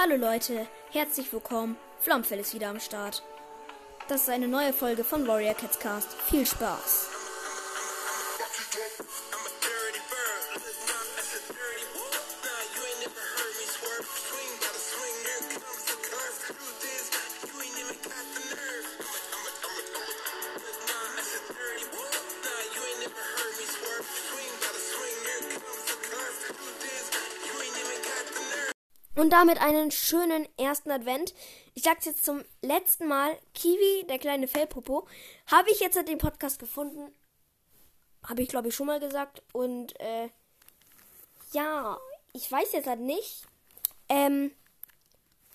Hallo 0.00 0.14
Leute, 0.14 0.68
herzlich 0.92 1.32
willkommen. 1.32 1.76
Flammfell 1.98 2.38
ist 2.38 2.54
wieder 2.54 2.68
am 2.68 2.78
Start. 2.78 3.24
Das 4.06 4.22
ist 4.22 4.30
eine 4.30 4.46
neue 4.46 4.72
Folge 4.72 5.02
von 5.02 5.26
Warrior 5.26 5.54
Cats 5.54 5.80
Cast. 5.80 6.12
Viel 6.30 6.46
Spaß. 6.46 7.17
Und 29.18 29.30
damit 29.30 29.60
einen 29.60 29.90
schönen 29.90 30.46
ersten 30.56 30.92
Advent. 30.92 31.34
Ich 31.74 31.82
sag's 31.82 32.04
jetzt 32.04 32.24
zum 32.24 32.44
letzten 32.62 33.08
Mal. 33.08 33.36
Kiwi, 33.52 34.06
der 34.08 34.20
kleine 34.20 34.46
Fellpopo, 34.46 35.08
habe 35.48 35.72
ich 35.72 35.80
jetzt 35.80 35.96
den 35.96 36.18
Podcast 36.18 36.60
gefunden. 36.60 37.12
Habe 38.22 38.42
ich, 38.42 38.48
glaube 38.48 38.68
ich, 38.68 38.76
schon 38.76 38.86
mal 38.86 39.00
gesagt. 39.00 39.42
Und 39.52 39.98
äh, 39.98 40.28
ja, 41.50 41.98
ich 42.32 42.50
weiß 42.52 42.70
jetzt 42.74 42.86
halt 42.86 43.00
nicht, 43.00 43.42
ähm, 44.08 44.52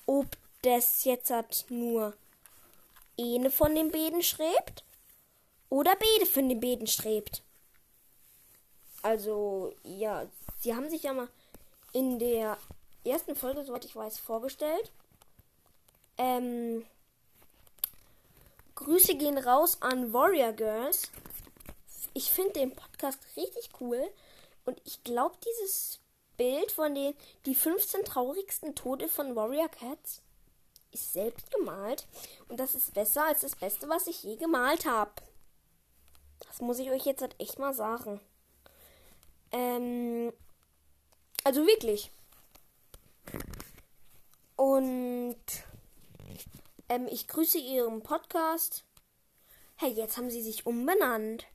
ob 0.07 0.27
das 0.63 1.05
jetzt 1.05 1.29
halt 1.31 1.63
nur 1.69 2.17
eine 3.17 3.49
von 3.49 3.75
den 3.75 3.91
Bäden 3.91 4.23
strebt 4.23 4.83
oder 5.69 5.95
beide 5.95 6.29
von 6.29 6.49
den 6.49 6.59
Bäden 6.59 6.87
strebt. 6.87 7.43
Also, 9.03 9.73
ja, 9.83 10.27
sie 10.59 10.75
haben 10.75 10.89
sich 10.89 11.03
ja 11.03 11.13
mal 11.13 11.29
in 11.93 12.19
der 12.19 12.57
ersten 13.05 13.35
Folge, 13.35 13.63
soweit 13.63 13.85
ich 13.85 13.95
weiß, 13.95 14.19
vorgestellt. 14.19 14.91
Ähm, 16.17 16.85
Grüße 18.75 19.15
gehen 19.15 19.37
raus 19.37 19.81
an 19.81 20.13
Warrior 20.13 20.53
Girls. 20.53 21.11
Ich 22.13 22.31
finde 22.31 22.53
den 22.53 22.75
Podcast 22.75 23.19
richtig 23.35 23.69
cool. 23.79 24.01
Und 24.65 24.81
ich 24.85 25.03
glaube, 25.03 25.35
dieses 25.45 25.99
Bild 26.37 26.71
von 26.71 26.95
den 26.95 27.13
die 27.45 27.55
15 27.55 28.05
traurigsten 28.05 28.75
Tode 28.75 29.07
von 29.07 29.35
Warrior 29.35 29.69
Cats 29.69 30.21
ist 30.91 31.13
selbst 31.13 31.51
gemalt. 31.51 32.07
Und 32.47 32.59
das 32.59 32.75
ist 32.75 32.93
besser 32.93 33.25
als 33.25 33.41
das 33.41 33.55
Beste, 33.55 33.89
was 33.89 34.07
ich 34.07 34.23
je 34.23 34.35
gemalt 34.35 34.85
habe. 34.85 35.11
Das 36.47 36.61
muss 36.61 36.79
ich 36.79 36.91
euch 36.91 37.05
jetzt 37.05 37.21
halt 37.21 37.35
echt 37.39 37.59
mal 37.59 37.73
sagen. 37.73 38.19
Ähm, 39.51 40.33
also 41.43 41.65
wirklich. 41.65 42.11
Und 44.55 45.35
ähm, 46.89 47.07
ich 47.09 47.27
grüße 47.27 47.57
Ihren 47.57 48.03
Podcast. 48.03 48.85
Hey, 49.75 49.91
jetzt 49.91 50.17
haben 50.17 50.29
sie 50.29 50.41
sich 50.41 50.65
umbenannt. 50.65 51.47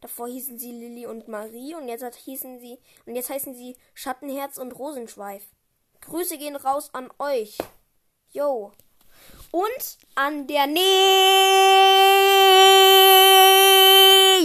Davor 0.00 0.28
hießen 0.28 0.58
sie 0.58 0.72
Lilly 0.72 1.06
und 1.06 1.28
Marie 1.28 1.74
und 1.74 1.88
jetzt 1.88 2.04
hießen 2.14 2.60
sie 2.60 2.78
und 3.06 3.16
jetzt 3.16 3.30
heißen 3.30 3.54
sie 3.54 3.74
Schattenherz 3.94 4.58
und 4.58 4.72
Rosenschweif. 4.72 5.42
Grüße 6.02 6.36
gehen 6.36 6.56
raus 6.56 6.90
an 6.92 7.10
euch. 7.18 7.56
Yo. 8.30 8.72
Und 9.50 9.98
an 10.14 10.46
der 10.46 10.66
Nee 10.66 10.82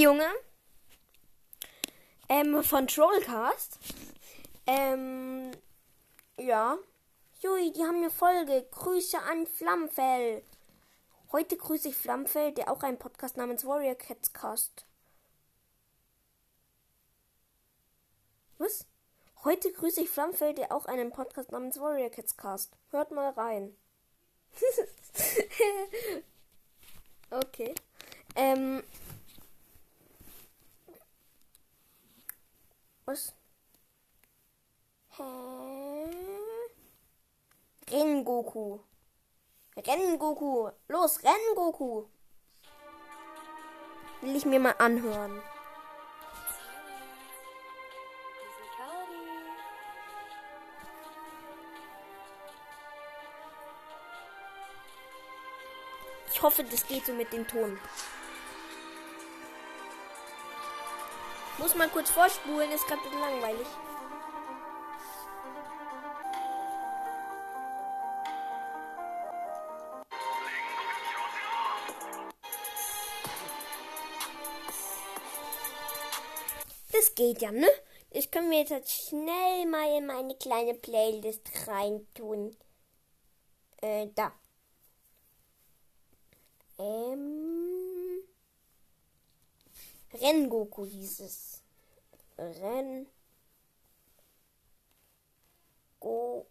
Junge. 0.01 0.29
Ähm, 2.29 2.63
von 2.63 2.87
Trollcast. 2.87 3.79
Ähm, 4.65 5.38
ja. 6.49 6.79
Jui, 7.41 7.71
die 7.71 7.83
haben 7.83 7.97
eine 7.97 8.09
Folge. 8.09 8.65
Grüße 8.71 9.21
an 9.21 9.45
Flammfell. 9.45 10.43
Heute 11.31 11.55
grüße 11.55 11.89
ich 11.89 11.95
Flammfell, 11.95 12.53
der 12.53 12.71
auch 12.71 12.81
einen 12.81 12.97
Podcast 12.97 13.37
namens 13.37 13.65
Warrior 13.65 13.93
Cats 13.93 14.33
Cast. 14.33 14.83
Was? 18.57 18.87
Heute 19.43 19.71
grüße 19.71 20.01
ich 20.01 20.09
Flammfell, 20.09 20.55
der 20.55 20.71
auch 20.71 20.87
einen 20.87 21.11
Podcast 21.11 21.51
namens 21.51 21.79
Warrior 21.79 22.09
Cats 22.09 22.35
Cast. 22.35 22.75
Hört 22.89 23.11
mal 23.11 23.29
rein. 23.29 23.77
okay. 27.29 27.75
Ähm. 28.35 28.83
Was? 33.05 33.35
Hä? 35.11 35.59
Rengoku. 37.91 38.79
Rengoku. 39.89 40.69
Los, 40.87 41.19
Rengoku. 41.23 42.05
Will 44.21 44.35
ich 44.35 44.45
mir 44.45 44.59
mal 44.59 44.75
anhören. 44.77 45.41
Ich 56.31 56.41
hoffe, 56.43 56.63
das 56.63 56.85
geht 56.87 57.05
so 57.05 57.13
mit 57.13 57.33
dem 57.33 57.47
Ton. 57.47 57.79
Muss 61.57 61.75
mal 61.75 61.89
kurz 61.89 62.11
vorspulen, 62.11 62.71
ist 62.71 62.87
gerade 62.87 63.01
langweilig. 63.19 63.67
Das 76.99 77.15
geht 77.15 77.41
ja, 77.41 77.49
ne? 77.49 77.69
Ich 78.11 78.29
kann 78.29 78.49
mir 78.49 78.65
jetzt 78.65 78.91
schnell 78.91 79.65
mal 79.67 79.97
in 79.97 80.05
meine 80.05 80.35
kleine 80.35 80.73
Playlist 80.73 81.49
reintun. 81.65 82.57
Äh, 83.77 84.07
da. 84.13 84.33
Ähm. 86.77 88.21
Rengoku 90.11 90.85
hieß 90.85 91.21
es. 91.21 91.61
Ren. 92.37 93.07
Go. 96.01 96.47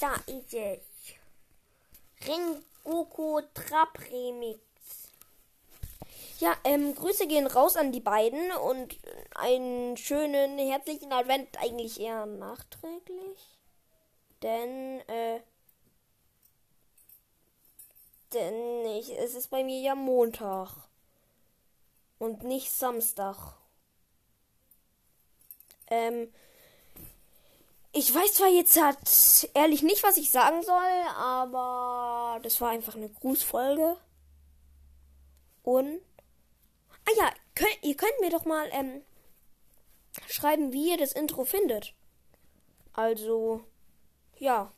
Da 0.00 0.16
ist 0.26 0.52
es. 0.52 0.82
Rengoku 2.26 3.40
Trap 3.54 3.98
Remix. 4.10 4.67
Ja, 6.38 6.56
ähm, 6.62 6.94
Grüße 6.94 7.26
gehen 7.26 7.48
raus 7.48 7.76
an 7.76 7.90
die 7.90 8.00
beiden 8.00 8.52
und 8.52 8.96
einen 9.34 9.96
schönen 9.96 10.56
herzlichen 10.58 11.12
Advent 11.12 11.48
eigentlich 11.60 12.00
eher 12.00 12.26
nachträglich. 12.26 13.58
Denn, 14.42 15.00
äh, 15.08 15.40
denn 18.32 18.86
ich, 18.86 19.10
es 19.18 19.34
ist 19.34 19.50
bei 19.50 19.64
mir 19.64 19.80
ja 19.80 19.96
Montag 19.96 20.76
und 22.20 22.44
nicht 22.44 22.70
Samstag. 22.70 23.54
Ähm, 25.88 26.32
ich 27.90 28.14
weiß 28.14 28.34
zwar 28.34 28.48
jetzt 28.48 28.80
halt 28.80 29.50
ehrlich 29.54 29.82
nicht, 29.82 30.04
was 30.04 30.16
ich 30.16 30.30
sagen 30.30 30.62
soll, 30.62 31.08
aber 31.16 32.38
das 32.44 32.60
war 32.60 32.70
einfach 32.70 32.94
eine 32.94 33.08
Grußfolge. 33.08 33.96
Und 35.64 36.00
Ah 37.08 37.14
ja, 37.16 37.32
könnt, 37.54 37.78
ihr 37.80 37.96
könnt 37.96 38.20
mir 38.20 38.28
doch 38.28 38.44
mal 38.44 38.68
ähm, 38.70 39.00
schreiben, 40.28 40.74
wie 40.74 40.90
ihr 40.90 40.98
das 40.98 41.12
Intro 41.12 41.46
findet. 41.46 41.94
Also, 42.92 43.62
ja. 44.36 44.74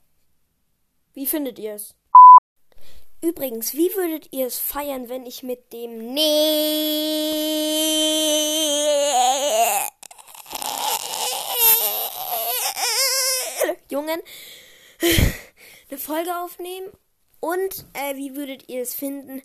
Wie 1.12 1.26
findet 1.26 1.58
ihr 1.58 1.74
es? 1.74 1.96
Übrigens, 3.20 3.74
wie 3.74 3.92
würdet 3.96 4.32
ihr 4.32 4.46
es 4.46 4.60
feiern, 4.60 5.08
wenn 5.08 5.26
ich 5.26 5.42
mit 5.42 5.72
dem 5.72 6.14
Nee 6.14 6.20
Jungen 13.88 14.22
eine 15.90 15.98
Folge 15.98 16.36
aufnehmen? 16.36 16.92
Und 17.40 17.86
äh, 17.94 18.14
wie 18.14 18.36
würdet 18.36 18.68
ihr 18.68 18.82
es 18.82 18.94
finden, 18.94 19.42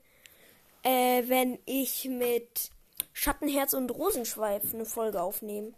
äh, 0.83 1.23
wenn 1.25 1.57
ich 1.65 2.05
mit 2.05 2.74
Schattenherz 3.17 3.73
und 3.73 3.91
Rosenschweif 3.91 4.73
eine 4.73 4.85
Folge 4.85 5.21
aufnehme. 5.21 5.73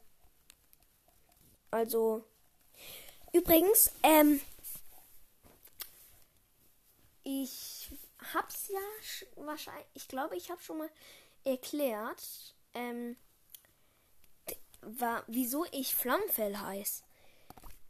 Also, 1.69 2.25
übrigens, 3.31 3.91
ähm, 4.01 4.41
ich 7.23 7.91
hab's 8.33 8.69
ja 8.69 9.45
wahrscheinlich, 9.45 9.85
ich 9.93 10.07
glaube, 10.07 10.35
ich 10.35 10.49
habe 10.49 10.63
schon 10.63 10.79
mal 10.79 10.89
erklärt, 11.43 12.55
ähm, 12.73 13.15
war, 14.81 15.23
wieso 15.27 15.63
ich 15.71 15.93
Flammenfell 15.93 16.57
heiß. 16.57 17.03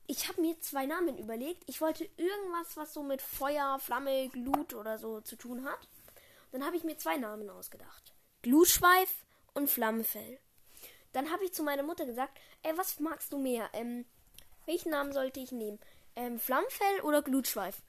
ich 0.08 0.28
habe 0.28 0.42
mir 0.42 0.60
zwei 0.60 0.86
Namen 0.86 1.18
überlegt. 1.18 1.64
Ich 1.68 1.80
wollte 1.80 2.04
irgendwas, 2.18 2.76
was 2.76 2.94
so 2.94 3.02
mit 3.02 3.22
Feuer, 3.22 3.80
Flamme, 3.80 4.28
Glut 4.28 4.74
oder 4.74 4.98
so 4.98 5.22
zu 5.22 5.38
tun 5.38 5.64
hat. 5.64 5.88
Dann 6.52 6.66
habe 6.66 6.76
ich 6.76 6.84
mir 6.84 6.98
zwei 6.98 7.18
Namen 7.18 7.50
ausgedacht. 7.50 8.14
Glutschweif 8.42 9.27
und 9.58 9.70
Flammenfell. 9.70 10.40
Dann 11.12 11.32
habe 11.32 11.44
ich 11.44 11.54
zu 11.54 11.64
meiner 11.64 11.84
Mutter 11.84 12.06
gesagt, 12.06 12.40
ey, 12.64 12.78
was 12.78 13.00
magst 13.00 13.34
du 13.34 13.40
mehr? 13.40 13.70
Ähm, 13.74 14.06
welchen 14.66 14.92
Namen 14.92 15.12
sollte 15.12 15.40
ich 15.40 15.52
nehmen? 15.52 15.80
Ähm, 16.16 16.40
Flammenfell 16.40 17.02
oder 17.02 17.22
Glutschweif? 17.22 17.82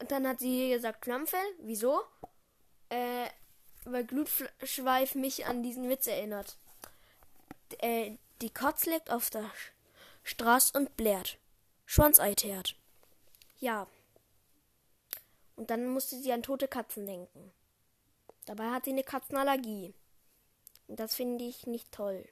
Und 0.00 0.10
dann 0.10 0.26
hat 0.26 0.38
sie 0.38 0.70
gesagt, 0.70 1.04
Flammenfell. 1.04 1.44
Wieso? 1.58 2.02
Äh, 2.88 3.26
weil 3.84 4.04
Glutschweif 4.04 5.14
mich 5.14 5.46
an 5.46 5.62
diesen 5.62 5.88
Witz 5.88 6.06
erinnert. 6.06 6.56
Äh, 7.78 8.16
die 8.40 8.50
Katz 8.50 8.86
liegt 8.86 9.10
auf 9.10 9.30
der 9.30 9.50
Straße 10.22 10.78
und 10.78 10.96
blärt. 10.96 11.38
Schwanzei 11.84 12.34
teert. 12.34 12.76
Ja. 13.58 13.86
Und 15.56 15.70
dann 15.70 15.88
musste 15.88 16.16
sie 16.16 16.32
an 16.32 16.42
tote 16.42 16.68
Katzen 16.68 17.06
denken. 17.06 17.52
Dabei 18.46 18.70
hat 18.70 18.84
sie 18.84 18.90
eine 18.90 19.04
Katzenallergie. 19.04 19.94
Das 20.92 21.14
finde 21.14 21.44
ich 21.44 21.66
nicht 21.66 21.92
toll. 21.92 22.24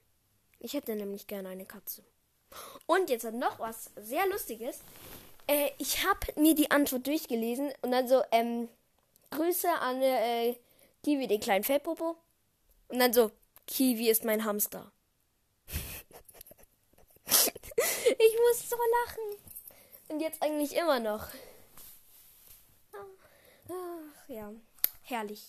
Ich 0.59 0.73
hätte 0.73 0.97
nämlich 0.97 1.29
gerne 1.29 1.49
eine 1.49 1.65
Katze. 1.65 2.03
Und 2.87 3.09
jetzt 3.09 3.25
noch 3.33 3.61
was 3.61 3.91
sehr 3.97 4.27
Lustiges. 4.27 4.81
Äh, 5.47 5.71
ich 5.79 6.05
habe 6.05 6.41
mir 6.41 6.57
die 6.57 6.71
Antwort 6.71 7.07
durchgelesen 7.07 7.73
und 7.83 7.93
dann 7.93 8.09
so, 8.09 8.23
ähm, 8.33 8.69
Grüße 9.31 9.71
an 9.71 10.03
äh, 10.03 10.57
Kiwi, 11.05 11.29
den 11.29 11.41
kleinen 11.41 11.63
Feldpopo. 11.63 12.17
Und 12.89 12.99
dann 12.99 13.13
so, 13.13 13.31
Kiwi 13.67 14.09
ist 14.09 14.25
mein 14.25 14.45
Hamster. 14.45 14.91
ich 17.27 18.39
muss 18.41 18.69
so 18.69 18.77
lachen. 19.07 19.39
Und 20.09 20.21
jetzt 20.21 20.43
eigentlich 20.43 20.75
immer 20.75 20.99
noch. 20.99 21.29
Ach, 23.69 24.29
ja, 24.29 24.53
herrlich. 25.03 25.45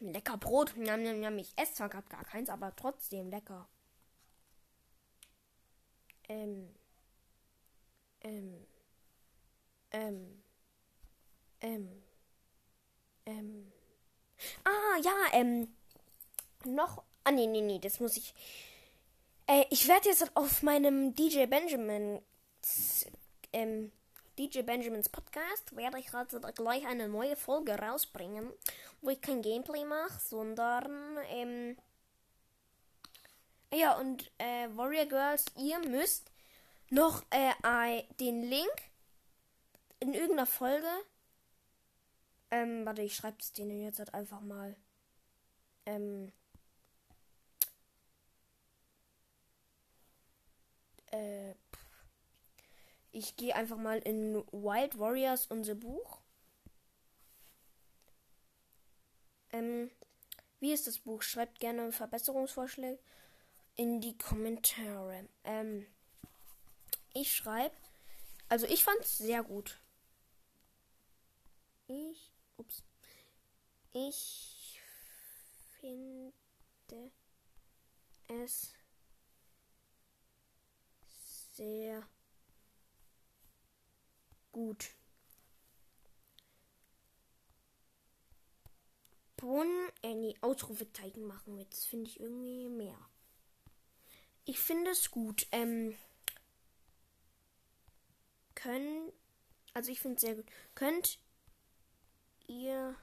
Lecker 0.00 0.36
Brot. 0.36 0.76
Njam, 0.76 1.02
njam, 1.02 1.20
njam. 1.20 1.38
Ich 1.38 1.52
esse 1.56 1.74
zwar 1.74 1.88
gar 1.88 2.02
keins, 2.02 2.48
aber 2.48 2.74
trotzdem 2.76 3.30
lecker. 3.30 3.68
Ähm. 6.28 6.74
Ähm. 8.20 8.66
Ähm. 9.90 10.42
Ähm. 11.60 12.02
Ähm. 13.26 13.72
Ah, 14.64 14.98
ja, 15.02 15.14
ähm. 15.32 15.68
Noch. 16.64 17.02
Ah, 17.24 17.32
nee, 17.32 17.46
nee, 17.46 17.60
nee, 17.60 17.78
das 17.78 18.00
muss 18.00 18.16
ich. 18.16 18.34
Äh, 19.46 19.64
ich 19.70 19.88
werde 19.88 20.08
jetzt 20.08 20.36
auf 20.36 20.62
meinem 20.62 21.14
DJ 21.14 21.46
Benjamin. 21.46 22.20
Ähm, 23.52 23.92
DJ 24.38 24.60
Benjamins 24.62 25.08
Podcast 25.08 25.74
werde 25.74 25.98
ich 25.98 26.12
also 26.12 26.40
gleich 26.40 26.86
eine 26.86 27.08
neue 27.08 27.36
Folge 27.36 27.72
rausbringen, 27.78 28.52
wo 29.00 29.08
ich 29.08 29.20
kein 29.20 29.40
Gameplay 29.40 29.84
mache, 29.84 30.20
sondern 30.20 31.16
ähm, 31.30 31.76
ja 33.72 33.98
und 33.98 34.30
äh, 34.36 34.68
Warrior 34.74 35.06
Girls, 35.06 35.46
ihr 35.56 35.78
müsst 35.88 36.30
noch 36.90 37.24
äh, 37.30 38.02
den 38.20 38.42
Link 38.42 38.74
in 40.00 40.12
irgendeiner 40.12 40.46
Folge. 40.46 40.86
Ähm, 42.50 42.84
warte, 42.84 43.02
ich 43.02 43.16
schreibe 43.16 43.38
es 43.40 43.52
denen 43.54 43.80
jetzt 43.80 43.98
halt 43.98 44.12
einfach 44.12 44.42
mal. 44.42 44.76
Ähm, 45.86 46.30
äh, 51.10 51.54
ich 53.16 53.34
gehe 53.36 53.54
einfach 53.54 53.78
mal 53.78 53.98
in 54.00 54.34
Wild 54.52 54.98
Warriors, 54.98 55.46
unser 55.46 55.74
Buch. 55.74 56.20
Ähm, 59.52 59.90
wie 60.60 60.72
ist 60.72 60.86
das 60.86 60.98
Buch? 60.98 61.22
Schreibt 61.22 61.58
gerne 61.58 61.92
Verbesserungsvorschläge 61.92 62.98
in 63.74 64.02
die 64.02 64.18
Kommentare. 64.18 65.26
Ähm, 65.44 65.86
ich 67.14 67.34
schreibe, 67.34 67.74
also 68.50 68.66
ich 68.66 68.84
fand 68.84 69.00
es 69.00 69.16
sehr 69.16 69.42
gut. 69.42 69.80
Ich, 71.88 72.32
ups, 72.58 72.82
ich 73.94 74.82
finde 75.80 76.34
es 78.28 78.74
sehr 81.54 82.06
gut. 84.56 84.94
Bon, 89.36 89.68
äh, 90.02 90.14
nee, 90.14 90.34
Ausrufezeichen 90.40 91.26
machen 91.26 91.58
wir. 91.58 91.66
Das 91.66 91.84
finde 91.84 92.08
ich 92.08 92.18
irgendwie 92.18 92.70
mehr. 92.70 92.98
Ich 94.46 94.58
finde 94.58 94.92
es 94.92 95.10
gut. 95.10 95.46
Ähm, 95.52 95.94
können, 98.54 99.12
also 99.74 99.92
ich 99.92 100.00
finde 100.00 100.14
es 100.14 100.22
sehr 100.22 100.36
gut. 100.36 100.46
Könnt 100.74 101.18
ihr 102.46 102.96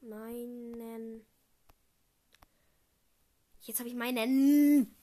meinen, 0.00 1.24
jetzt 3.60 3.78
habe 3.78 3.88
ich 3.88 3.94
meinen 3.94 4.96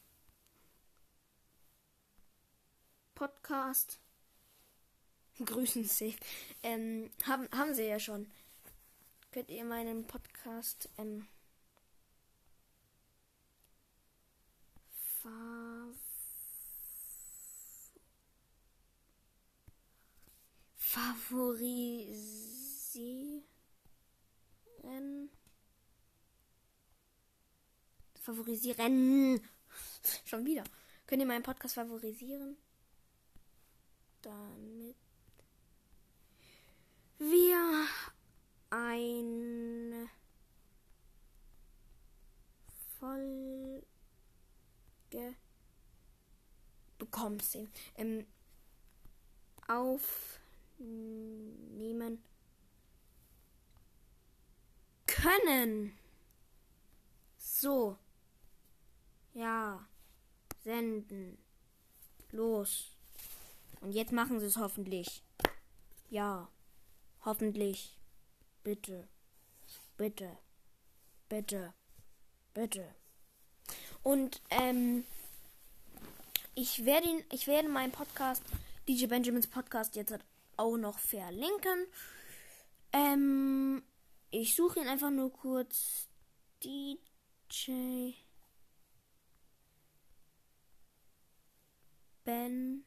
Podcast 3.15 4.00
grüßen 5.45 5.85
Sie. 5.85 6.15
Ähm, 6.63 7.09
haben, 7.23 7.47
haben 7.51 7.73
sie 7.73 7.87
ja 7.87 7.99
schon. 7.99 8.29
Könnt 9.31 9.49
ihr 9.49 9.63
meinen 9.63 10.05
Podcast 10.05 10.89
ähm, 10.97 11.27
favorisieren? 20.75 23.43
Favorisieren. 28.21 29.41
Schon 30.25 30.45
wieder. 30.45 30.63
Könnt 31.07 31.21
ihr 31.21 31.27
meinen 31.27 31.43
Podcast 31.43 31.75
favorisieren? 31.75 32.57
Damit 34.21 34.95
wir 37.17 37.85
eine 38.69 40.09
Folge 42.99 43.85
bekommst, 47.21 47.57
ähm, 47.97 48.25
aufnehmen 49.67 50.23
können. 55.05 55.95
So. 57.37 57.97
Ja. 59.33 59.87
Senden. 60.63 61.37
Los. 62.31 62.95
Und 63.81 63.91
jetzt 63.91 64.11
machen 64.11 64.39
sie 64.39 64.47
es 64.47 64.57
hoffentlich. 64.57 65.23
Ja. 66.09 66.49
Hoffentlich. 67.23 67.99
Bitte. 68.63 69.07
Bitte. 69.97 70.39
Bitte. 71.29 71.73
Bitte. 72.53 72.95
Und 74.03 74.41
ähm, 74.49 75.05
ich 76.61 76.85
werde 76.85 77.07
ihn, 77.07 77.23
ich 77.31 77.47
werde 77.47 77.67
meinen 77.67 77.91
Podcast, 77.91 78.43
DJ 78.87 79.07
Benjamins 79.07 79.47
Podcast, 79.47 79.95
jetzt 79.95 80.13
auch 80.57 80.77
noch 80.77 80.99
verlinken. 80.99 81.87
Ähm, 82.93 83.81
ich 84.29 84.53
suche 84.53 84.79
ihn 84.79 84.87
einfach 84.87 85.09
nur 85.09 85.33
kurz. 85.33 86.07
DJ 86.63 88.13
Ben. 92.23 92.85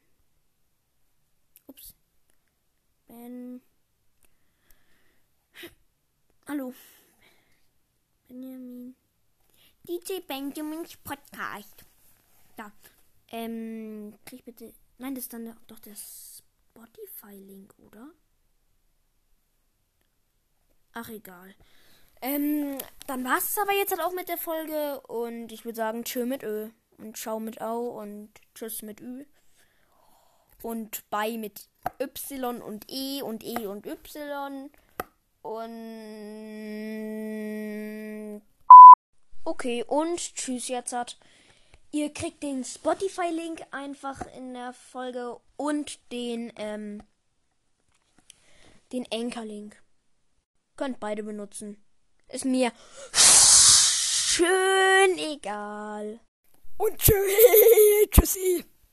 Ups. 1.67 1.95
Ben. 3.07 3.61
Hallo. 6.47 6.73
Benjamin. 8.29 8.95
DJ 9.83 10.21
Benjamins 10.25 10.95
Podcast. 10.95 11.83
Da. 12.55 12.71
Ähm, 13.35 14.17
krieg 14.23 14.45
bitte. 14.45 14.73
Nein, 14.97 15.13
das 15.13 15.25
ist 15.25 15.33
dann 15.33 15.53
doch 15.67 15.79
der 15.79 15.95
Spotify-Link, 15.95 17.75
oder? 17.79 18.07
Ach, 20.93 21.09
egal. 21.09 21.53
Ähm, 22.21 22.77
dann 23.07 23.25
war 23.25 23.37
es 23.37 23.57
aber 23.57 23.73
jetzt 23.73 23.91
halt 23.91 23.99
auch 23.99 24.13
mit 24.13 24.29
der 24.29 24.37
Folge 24.37 25.01
und 25.01 25.51
ich 25.51 25.65
würde 25.65 25.75
sagen, 25.75 26.05
tschö 26.05 26.25
mit 26.25 26.43
Ö 26.43 26.69
und 26.97 27.17
schau 27.17 27.41
mit 27.41 27.59
Au 27.59 27.99
und 27.99 28.29
tschüss 28.53 28.83
mit 28.83 29.01
Ü 29.01 29.25
und 30.61 31.03
bei 31.09 31.37
mit 31.37 31.67
Y 31.99 32.61
und 32.61 32.89
E 32.89 33.21
und 33.21 33.43
E 33.43 33.67
und 33.67 33.85
Y 33.85 34.71
und 35.41 35.71
okay 39.43 39.83
und 39.85 40.35
tschüss 40.35 40.69
jetzt 40.69 40.93
hat. 40.93 41.19
Ihr 41.95 42.13
kriegt 42.13 42.43
den 42.43 42.65
Spotify-Link 42.65 43.61
einfach 43.71 44.19
in 44.35 44.53
der 44.53 44.73
Folge 44.73 45.39
und 45.55 45.97
den 46.11 46.51
ähm, 46.57 47.01
den 48.91 49.07
Anchor-Link. 49.13 49.81
Könnt 50.75 50.99
beide 50.99 51.23
benutzen. 51.23 51.81
Ist 52.27 52.43
mir 52.43 52.73
schön 53.13 54.43
egal. 55.17 56.19
Und 56.77 56.97
tschüssi. 56.97 58.65